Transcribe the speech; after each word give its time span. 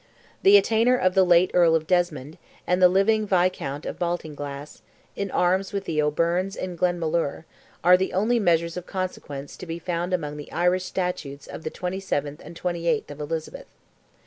The 0.41 0.57
attainder 0.57 0.97
of 0.97 1.13
the 1.13 1.23
late 1.23 1.51
Earl 1.53 1.75
of 1.75 1.85
Desmond, 1.85 2.39
and 2.65 2.81
the 2.81 2.87
living 2.89 3.27
Viscount 3.27 3.85
of 3.85 3.99
Baltinglass, 3.99 4.81
in 5.15 5.29
arms 5.29 5.73
with 5.73 5.85
the 5.85 6.01
O'Byrnes 6.01 6.55
in 6.55 6.75
Glenmalure, 6.75 7.45
are 7.83 7.97
the 7.97 8.11
only 8.11 8.39
measures 8.39 8.75
of 8.75 8.87
consequence 8.87 9.55
to 9.57 9.67
be 9.67 9.77
found 9.77 10.11
among 10.11 10.37
the 10.37 10.51
Irish 10.51 10.85
statutes 10.85 11.45
of 11.45 11.63
the 11.63 11.69
27th 11.69 12.39
and 12.43 12.59
28th 12.59 13.11
of 13.11 13.19
Elizabeth. 13.19 13.67